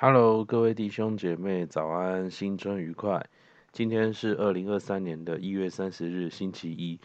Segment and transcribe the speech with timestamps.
[0.00, 3.28] Hello，各位弟兄姐妹，早安，新春愉快。
[3.72, 7.00] 今天是二零二三年的一月三十日，星期一。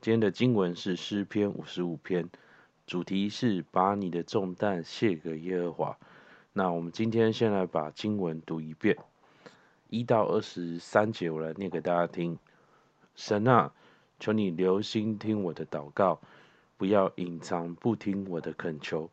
[0.00, 2.28] 今天的经文是诗篇五十五篇，
[2.84, 5.98] 主题是把你的重担卸给耶和华。
[6.52, 8.96] 那我们今天先来把经文读一遍，
[9.88, 12.36] 一到二十三节，我来念给大家听。
[13.14, 13.72] 神啊，
[14.18, 16.20] 求你留心听我的祷告，
[16.76, 19.08] 不要隐藏不听我的恳求。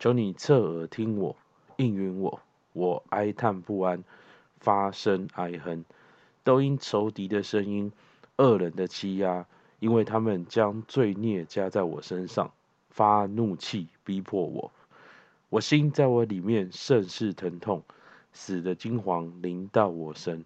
[0.00, 1.36] 求你侧耳听我，
[1.76, 2.40] 应允我。
[2.78, 4.04] 我哀叹不安，
[4.60, 5.84] 发声哀哼，
[6.44, 7.92] 都因仇敌的声音、
[8.36, 9.46] 恶人的欺压，
[9.80, 12.52] 因为他们将罪孽加在我身上，
[12.88, 14.70] 发怒气逼迫我。
[15.50, 17.82] 我心在我里面甚是疼痛，
[18.32, 20.44] 死的惊惶临到我身，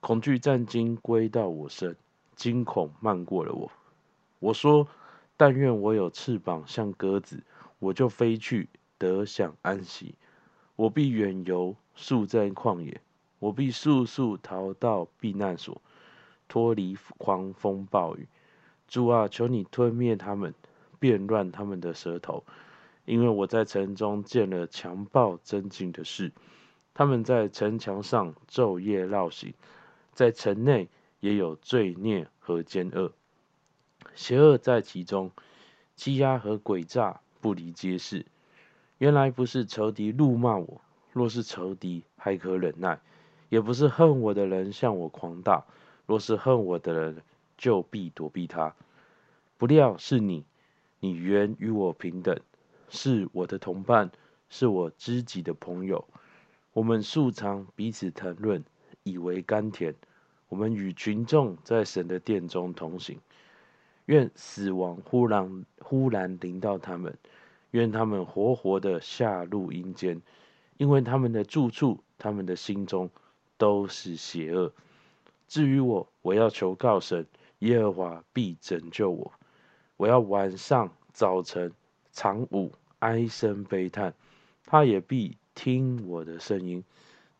[0.00, 1.96] 恐惧战兢归到我身，
[2.36, 3.72] 惊恐漫过了我。
[4.38, 4.86] 我说：
[5.38, 7.42] 但愿我有翅膀像鸽子，
[7.78, 8.68] 我就飞去，
[8.98, 10.14] 得享安息。
[10.76, 12.98] 我必远游，宿在旷野；
[13.38, 15.80] 我必速速逃到避难所，
[16.48, 18.26] 脱离狂风暴雨。
[18.88, 20.52] 主啊，求你吞灭他们，
[20.98, 22.44] 变乱他们的舌头，
[23.04, 26.32] 因为我在城中见了强暴真经的事。
[26.92, 29.54] 他们在城墙上昼夜绕行，
[30.12, 30.88] 在城内
[31.20, 33.12] 也有罪孽和奸恶，
[34.14, 35.30] 邪恶在其中，
[35.96, 38.26] 欺压和诡诈不离街市。
[38.98, 40.80] 原来不是仇敌怒骂我，
[41.12, 42.98] 若是仇敌还可忍耐；
[43.48, 45.64] 也不是恨我的人向我狂大，
[46.06, 47.22] 若是恨我的人，
[47.56, 48.74] 就必躲避他。
[49.56, 50.44] 不料是你，
[51.00, 52.38] 你原与我平等，
[52.88, 54.10] 是我的同伴，
[54.48, 56.06] 是我知己的朋友。
[56.72, 58.64] 我们素常彼此谈论，
[59.02, 59.94] 以为甘甜。
[60.48, 63.18] 我们与群众在神的殿中同行。
[64.06, 67.16] 愿死亡忽然忽然临到他们。
[67.74, 70.22] 愿他们活活的下入阴间，
[70.76, 73.10] 因为他们的住处、他们的心中
[73.58, 74.72] 都是邪恶。
[75.48, 77.26] 至于我，我要求告神，
[77.58, 79.32] 耶和华必拯救我。
[79.96, 81.72] 我要晚上、早晨、
[82.12, 82.70] 长午
[83.00, 84.14] 哀声悲叹，
[84.64, 86.84] 他也必听我的声音。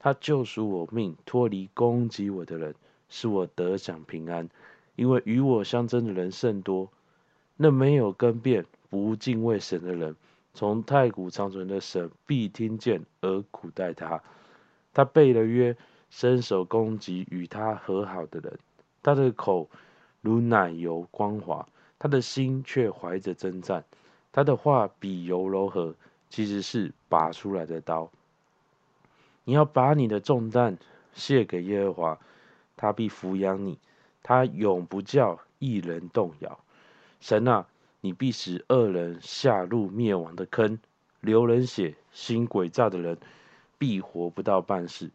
[0.00, 2.74] 他救赎我命，脱离攻击我的人，
[3.08, 4.48] 使我得享平安。
[4.96, 6.90] 因为与我相争的人甚多，
[7.56, 8.66] 那没有更变。
[8.94, 10.14] 不敬畏神的人，
[10.52, 14.22] 从太古长存的神必听见而苦待他。
[14.92, 15.76] 他背了约，
[16.10, 18.56] 伸手攻击与他和好的人。
[19.02, 19.68] 他的口
[20.20, 21.66] 如奶油光滑，
[21.98, 23.84] 他的心却怀着征战。
[24.30, 25.96] 他的话比油柔和，
[26.30, 28.08] 其实是拔出来的刀。
[29.42, 30.78] 你要把你的重担
[31.14, 32.18] 卸给耶和华，
[32.76, 33.76] 他必抚养你，
[34.22, 36.60] 他永不叫一人动摇。
[37.20, 37.66] 神啊！
[38.04, 40.78] 你必使恶人下入灭亡的坑，
[41.22, 43.16] 流人血、行诡诈的人
[43.78, 45.10] 必活不到半世。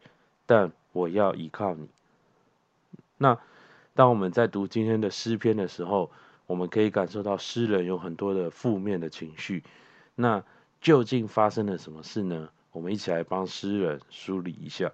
[0.48, 1.88] 但我要依靠你。
[3.16, 3.38] 那
[3.94, 6.10] 当我们在读今天的诗篇的时候，
[6.48, 9.64] 我们可以感受到诗人有很多的负面的情绪。
[10.16, 10.44] 那
[10.82, 12.50] 究竟发生了什么事呢？
[12.72, 14.92] 我们一起来帮诗人梳理一下。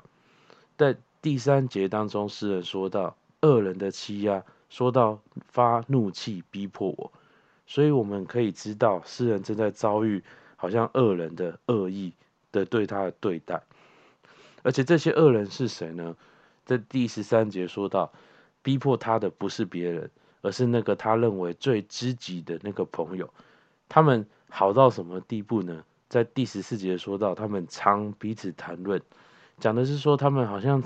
[0.76, 7.14] 在第三节当中，诗人说到恶人的欺压，说到发怒气逼迫我。
[7.66, 10.24] 所以我们可以知道，诗人正在遭遇
[10.56, 12.14] 好像恶人的恶意
[12.52, 13.62] 的对他的对待，
[14.64, 16.16] 而且这些恶人是谁呢？
[16.66, 18.12] 在第十三节说到，
[18.62, 20.10] 逼迫他的不是别人，
[20.42, 23.30] 而是那个他认为最知己的那个朋友。
[23.88, 25.84] 他们好到什么地步呢？
[26.08, 29.02] 在第十四节说到，他们常彼此谈论，
[29.60, 30.84] 讲的是说他们好像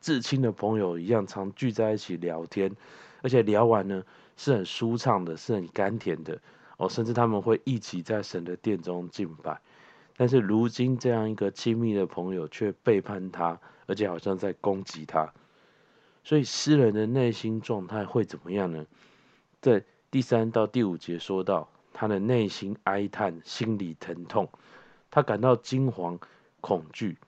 [0.00, 2.74] 至亲的朋友一样，常聚在一起聊天，
[3.22, 4.04] 而且聊完呢。
[4.38, 6.40] 是很舒畅的，是很甘甜的
[6.78, 9.60] 哦，甚至他们会一起在神的殿中敬拜。
[10.16, 15.32] 但是如今这样一个亲密的朋友却背叛他，而且好像在攻击他，
[16.22, 18.86] 所以诗人的内心状态会怎么样呢？
[19.60, 24.48] 在第三到第五节说到，他的内心哀叹，心里疼痛，
[25.10, 26.18] 他感到惊惶、
[26.60, 27.18] 恐惧。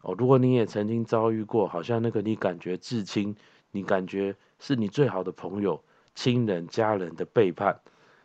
[0.00, 3.36] 哦，如果你也曾经遭遇过，好像那个你感觉至亲，
[3.70, 5.82] 你感觉是你最好的朋友。
[6.14, 7.80] 亲人、家人的背叛，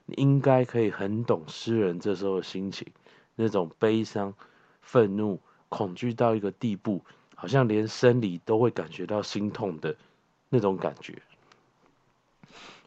[0.06, 2.88] 你应该可以很懂诗人这时候的心情，
[3.36, 4.34] 那种悲伤、
[4.82, 5.40] 愤怒、
[5.70, 7.04] 恐惧到一个地步，
[7.36, 9.96] 好像连生理都会感觉到心痛的
[10.50, 11.22] 那种感觉。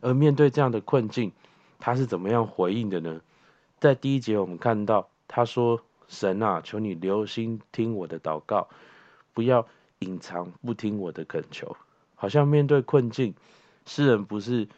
[0.00, 1.32] 而面对这样的困境，
[1.78, 3.20] 他是怎么样回应的呢？
[3.81, 8.69] 在第一节我们看到他说：“神啊，求你留心听我的祷告，
[9.32, 9.66] 不要
[9.99, 11.76] 隐藏不听我的恳求。”
[12.14, 13.34] 好像面对困境，
[13.84, 14.69] 诗人不是。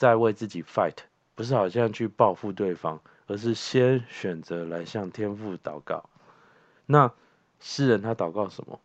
[0.00, 0.94] 在为自己 fight，
[1.34, 6.08] 不是好像去报复对方，而是先选择来向天父祷告。
[6.86, 7.12] 那
[7.58, 8.80] 诗人他祷告什么？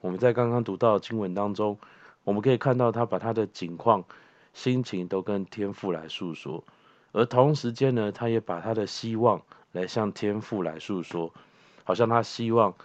[0.00, 1.80] 我们在刚刚读到的经文当中，
[2.22, 4.04] 我们可以看到他把他的景况、
[4.52, 6.62] 心情都跟天父来诉说，
[7.10, 9.42] 而同时间呢，他也把他的希望
[9.72, 11.34] 来向天父来诉说，
[11.82, 12.76] 好像他希望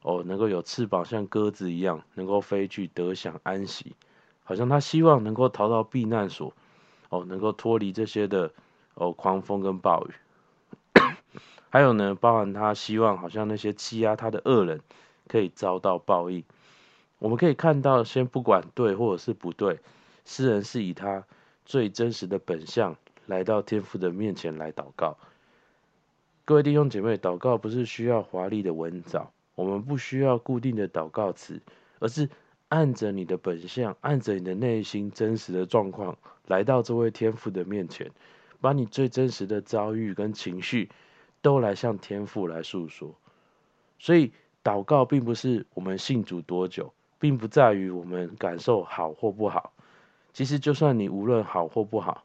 [0.00, 3.94] 哦能够有翅膀像鸽子一样，能够飞去得享安息，
[4.42, 6.54] 好像他希望能够逃到避难所，
[7.24, 8.52] 能够脱离这些的
[8.94, 10.14] 哦狂风跟暴雨。
[11.70, 14.80] 还有呢，包含他希望，好像那些欺压他的恶人
[15.28, 16.44] 可以遭到报应。
[17.18, 19.80] 我们可以看到，先不管对或者是不对，
[20.24, 21.24] 诗人是以他
[21.64, 22.96] 最真实的本相
[23.26, 25.16] 来到天父的面前来祷告。
[26.44, 31.60] 各位弟兄姐妹，祷告不是需要华丽的文藻，我们不需要固定的祷告词，
[31.98, 32.28] 而是
[32.68, 36.16] 按着你的本相，按着你的内心真实的状况，
[36.46, 38.10] 来到这位天父的面前，
[38.60, 40.88] 把你最真实的遭遇跟情绪。
[41.42, 43.14] 都来向天父来诉说，
[44.00, 44.32] 所以
[44.64, 49.72] 祷告并不是我们信主多久，并不在于我们感受好或不好。
[50.32, 52.24] 其实，就算你无论好或不好，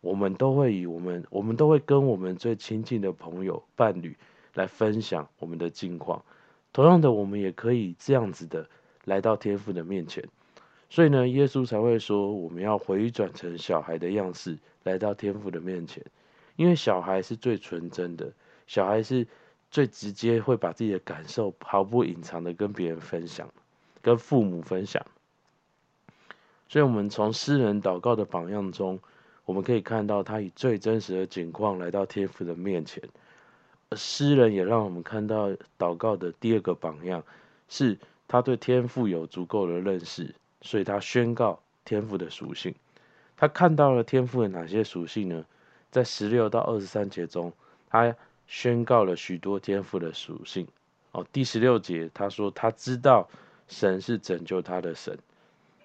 [0.00, 4.16] 我们都会以我们，我们都会跟我们最亲近的朋友、伴侣
[4.54, 6.24] 来分享我们的近况。
[6.72, 8.66] 同样的，我们也可以这样子的
[9.04, 10.24] 来到天父的面前。
[10.90, 16.04] 所以呢，耶稣才会说，我们要回转成小孩的样式，来到天父的面前，
[16.56, 18.30] 因为小孩是最纯真的。
[18.66, 19.26] 小孩是
[19.70, 23.48] 最直接会把自己的感受毫不隐藏的跟别人分享，
[24.02, 25.04] 跟父母分享。
[26.68, 29.00] 所以，我们从诗人祷告的榜样中，
[29.44, 33.02] 我们可以看到他以最真实的景况来到天父的面前。
[33.96, 37.22] 诗人也让我们看到祷告的第二个榜样，
[37.68, 37.98] 是
[38.32, 42.74] 他对天赋有足够的认识，所以他宣告天赋的属性。
[43.36, 45.44] 他看到了天赋的哪些属性呢？
[45.90, 47.52] 在十六到二十三节中，
[47.90, 48.16] 他。
[48.48, 50.66] 宣告了许多天赋的属性。
[51.12, 53.26] 哦，第十六节他说他知道
[53.66, 55.18] 神是拯救他的神，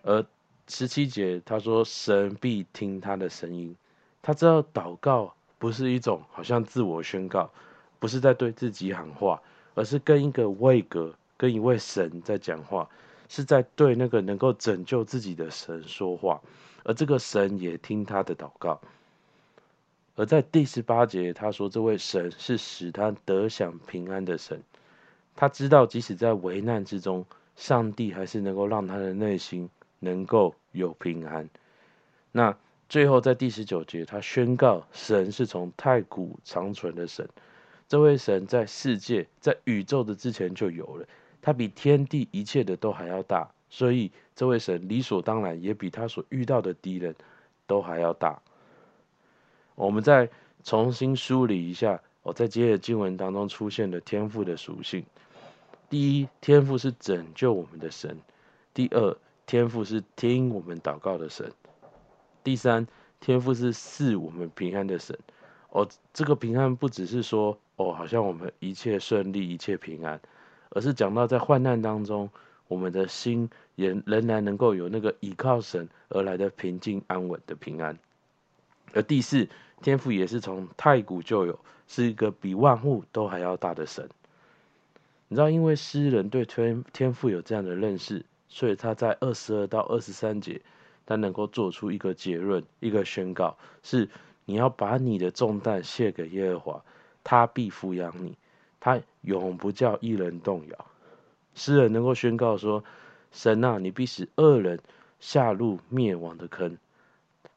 [0.01, 0.25] 而
[0.67, 3.73] 十七节他说神必听他的声音。
[4.21, 7.49] 他知道祷告不是一种好像自我宣告，
[7.99, 9.41] 不是在对自己喊话，
[9.73, 12.89] 而是跟一个位格、跟一位神在讲话，
[13.29, 16.41] 是在对那个能够拯救自己的神说话，
[16.83, 18.81] 而这个神也听他的祷告。
[20.15, 24.63] 而在第十八节，他说：“这位神是使他得享平安的神。
[25.35, 27.23] 他知道，即使在危难之中，
[27.55, 29.69] 上帝还是能够让他的内心
[29.99, 31.47] 能够有平安。”
[32.33, 32.57] 那
[32.89, 37.29] 最后在第十九节，他宣告：“神是从太古长存的神。
[37.87, 41.05] 这位神在世界、在宇宙的之前就有了，
[41.47, 43.49] 他比天地一切的都还要大。
[43.69, 47.15] 所以，这位神理所当然也比他所遇到的敌人
[47.65, 48.41] 都还要大。”
[49.75, 50.29] 我们再
[50.61, 55.05] 重新梳理一下，我在接着经文当中出现的天赋的属性。
[55.89, 58.17] 第一，天赋是拯救我们的神；
[58.73, 61.47] 第二，天赋是听我们祷告的神；
[62.43, 62.85] 第三，
[63.21, 65.17] 天赋是赐我们平安的神。
[65.69, 70.19] 哦，这个平安不只是说哦，好像我们一切顺利、一切平安，
[70.69, 72.29] 而是讲到在患难当中，
[72.67, 77.97] 我们的心也仍然能够有那个依靠神而来的平静安稳的平安。
[78.93, 79.47] 而第四，
[79.81, 84.09] 天父也是从太古就有，是一个比万物都还要大的神。
[85.27, 90.61] 你知道，因为诗人对天天父有这样的认识，所以他在二十二到二十三节，
[91.05, 94.09] 他能够做出一个结论，一个宣告：是
[94.45, 96.83] 你要把你的重担卸给耶和华，
[97.25, 98.37] 他必抚养你，
[98.87, 100.85] 他永不叫一人动摇。
[101.55, 102.85] 诗人能够宣告说：
[103.33, 104.79] 神啊，你必使恶人
[105.19, 106.77] 下入灭亡的坑。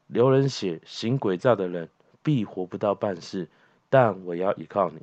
[0.08, 1.88] 流人血、行诡诈的人
[2.24, 3.46] 必活不到半世，
[3.88, 5.02] 但我要依靠你。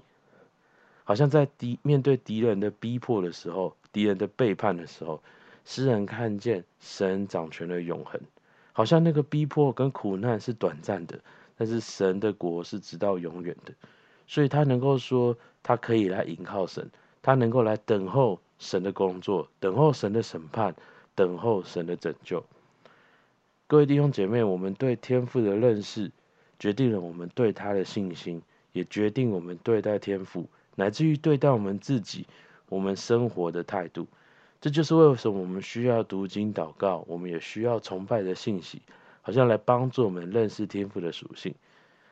[1.06, 5.24] 好像在敌面对敌人的逼迫的时候，敌人的背叛的时候，
[5.64, 8.20] 诗人看见神掌权的永恒。
[8.74, 11.22] 好像那个逼迫跟苦难是短暂的，
[11.56, 13.72] 但是神的国是直到永远的。
[14.28, 16.92] 所以他能够说，他可以来引靠神，
[17.22, 20.76] 他能够来等候神的工作，等候神的审判，
[21.16, 22.46] 等候神的拯救。
[23.66, 26.12] 各位弟兄姐妹，我们对天父的认识，
[26.60, 28.42] 决定了我们对他的信心，
[28.72, 32.28] 也决定我们对待天父，乃至于对待我们自己、
[32.70, 34.08] 我们生活的态度。
[34.60, 38.82] 这就是为什么我们需要读经祷告，我们也需要崇拜的信息，
[39.22, 41.54] 好像来帮助我们认识天父的属性，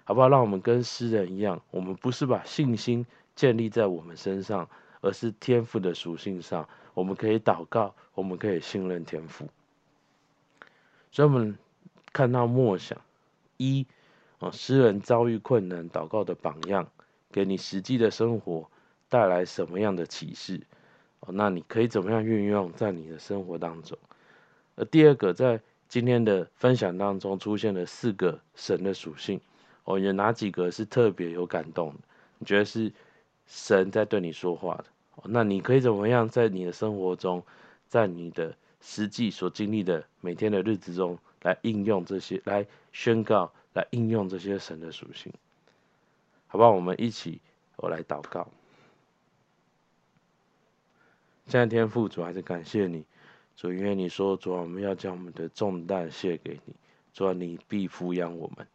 [0.05, 0.29] 好不好？
[0.29, 4.69] 让我们跟诗人一样，我们不是把信心建立在我们身上，
[5.01, 6.69] 而是天赋的属性上。
[6.93, 9.49] 我们可以祷告，我们可以信任天赋。
[11.11, 11.57] 所以，我们
[12.13, 13.01] 看到默想
[13.57, 13.85] 一
[14.39, 16.87] 哦，诗人遭遇困难，祷告的榜样，
[17.31, 18.69] 给你实际的生活
[19.09, 20.61] 带来什么样的启示？
[21.21, 23.97] 哦，那你可以怎么样运用在你的生活当中？
[24.75, 29.39] 而第二个，在今天的分享当中出现了四个神的属性，
[29.85, 31.99] 哦，有哪几个是特别有感动的？
[32.39, 32.91] 你觉得是
[33.47, 34.85] 神在对你说话的？
[35.15, 37.43] 哦，那你可以怎么样在你的生活中，
[37.87, 45.31] 在你的实际所经历的每天的日子中，来应用这些，来宣告，来应用这些神的属性？
[46.47, 46.71] 好不好？
[46.71, 47.39] 我们一起，
[47.77, 48.47] 我来祷告。
[51.47, 53.05] 现在天父主还是感谢你，
[53.55, 56.73] 主，因为你说主啊，我们要将我们的重担卸给你，
[57.13, 58.65] 主啊，你必抚养我们。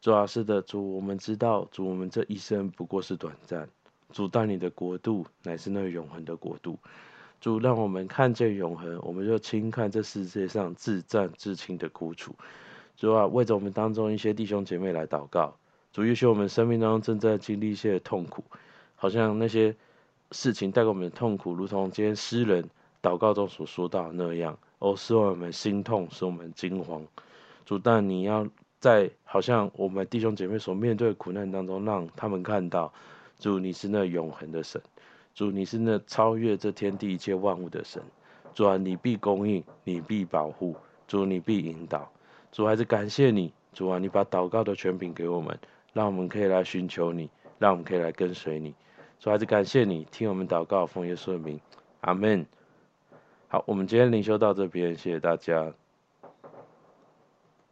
[0.00, 3.68] 主啊，是的，主，我们知道，主，我们这一生不过是短暂，
[4.12, 6.78] 主，但你的国度乃是那永恒的国度。
[7.40, 12.34] 主，让我们看见永恒，我们就轻看这世界上自战自亲的苦楚。
[12.96, 15.56] 主啊，为着我们当中一些弟兄姐妹来祷告。
[15.92, 18.44] 主，也许我们生命当中正在经历一些痛苦，
[18.96, 19.74] 好像那些。
[20.30, 22.68] 事情带给我们的痛苦，如同今天诗人
[23.00, 27.02] 祷告中所说到的那样，哦，使我们心痛，使我们惊慌。
[27.64, 28.46] 主，但你要
[28.80, 32.92] 在好像我们弟兄姐妹所面对的苦难当中，让他们看到，
[33.38, 34.80] 主你是那永恒的神，
[35.34, 38.02] 主你是那超越这天地一切万物的神。
[38.54, 40.74] 主啊，你必供应，你必保护，
[41.06, 42.10] 主你必引导。
[42.50, 45.58] 主还是感谢你，主啊，你把祷告的权柄给我们，
[45.92, 48.74] 让我们可以来寻求你，让我们可以来跟随你。
[49.20, 51.60] 主，还是感谢你听我们祷告，奉耶稣的名，
[52.00, 52.46] 阿门。
[53.48, 55.72] 好，我们今天灵修到这边，谢谢大家。